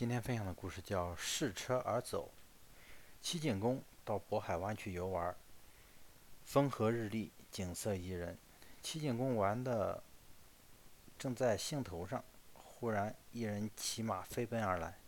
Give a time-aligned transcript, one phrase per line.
[0.00, 2.30] 今天分享的故事叫《试车而走》。
[3.20, 5.36] 齐景公到渤海湾去游玩，
[6.42, 8.38] 风和日丽，景色宜人。
[8.80, 10.02] 齐景公玩的
[11.18, 12.24] 正在兴头上，
[12.54, 14.98] 忽然一人骑马飞奔而来，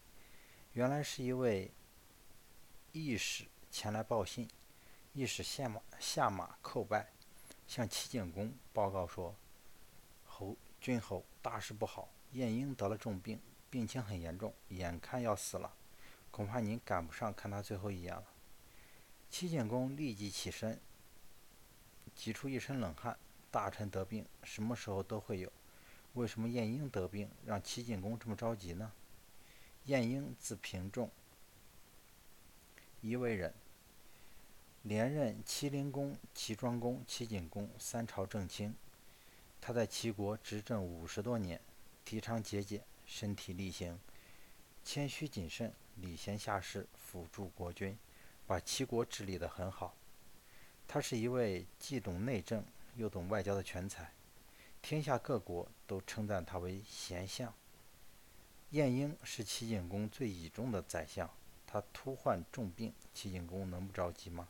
[0.75, 1.73] 原来是一位
[2.93, 4.47] 义士前来报信。
[5.15, 7.09] 义士下马下马叩拜，
[7.67, 9.35] 向齐景公报告说
[10.29, 13.41] ：“侯君侯，大事不好，晏婴得了重病。”
[13.73, 15.73] 病情很严重，眼看要死了，
[16.31, 18.27] 恐怕您赶不上看他最后一眼了。
[19.31, 20.79] 齐景公立即起身，
[22.15, 23.17] 挤出一身冷汗。
[23.51, 25.51] 大臣得病，什么时候都会有，
[26.13, 28.93] 为什么晏婴得病让齐景公这么着急呢？
[29.87, 31.11] 晏婴字平仲，
[33.01, 33.55] 一为人，
[34.83, 38.75] 连任齐灵公、齐庄公、齐景公三朝正卿。
[39.63, 41.59] 他在齐国执政五十多年，
[42.05, 42.85] 提倡节俭。
[43.07, 43.99] 身体力行，
[44.85, 47.99] 谦虚谨慎，礼贤下士，辅助国君，
[48.47, 49.95] 把齐国治理得很好。
[50.89, 52.65] 他是一位既懂内政
[52.97, 54.13] 又懂外交的全才，
[54.83, 57.53] 天下各国都称赞他为贤相。
[58.71, 61.31] 晏婴是齐景公最倚重的宰相，
[61.67, 64.49] 他突患重病，齐景公能不着急吗？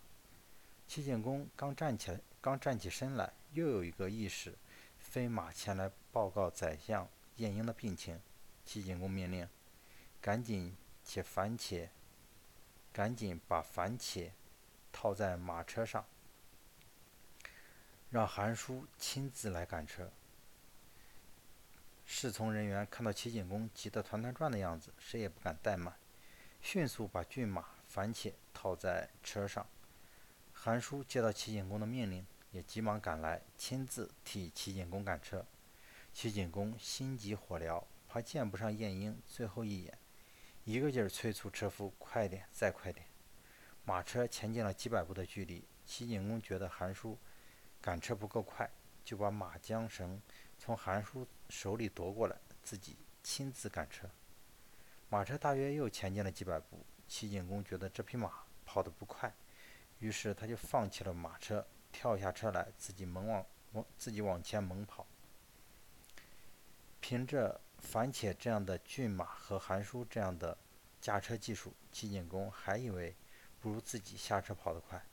[0.88, 4.56] 齐景公刚站起来，刚站起身来，又有一个义士
[4.98, 8.20] 飞马前来报告宰相晏婴的病情。
[8.64, 9.48] 齐景公命令，
[10.20, 11.91] 赶紧且樊且，
[12.92, 14.32] 赶紧把樊且
[14.92, 16.05] 套在马车上，
[18.10, 20.10] 让韩叔亲自来赶车。
[22.05, 25.96] 侍从人员看到齐景公急得团团转的样子，谁也不敢怠慢，
[26.60, 29.66] 迅速把骏马樊且套在车上。
[30.52, 35.44] 韩叔接到齐景公的命令，也急忙赶来，亲自替齐景公赶车。
[36.12, 37.83] 齐景公心急火燎。
[38.12, 39.98] 还见不上晏婴最后一眼，
[40.64, 43.06] 一个劲儿催促车夫快点，再快点。
[43.86, 47.18] 马车前进了几百步的距离，齐景公觉得韩叔
[47.80, 48.70] 赶车不够快，
[49.02, 50.20] 就把马缰绳
[50.58, 54.06] 从韩叔手里夺过来，自己亲自赶车。
[55.08, 59.34] 马车大约又前进了几百步，齐景公觉得这匹马跑得不快，
[60.00, 65.06] 于是他就放弃了马车，跳下车来，自己猛往往自己往前猛跑。
[67.00, 70.56] 凭着樊且这样的骏马和韩叔这样的
[71.00, 73.14] 驾车技术，齐景公还以为
[73.60, 75.04] 不如自己下车跑得快。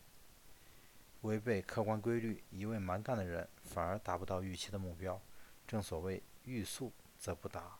[1.22, 5.22] 违背客观规律、一味蛮干的人，反而达不到预期的目标。
[5.68, 7.78] 正所谓欲速则不达。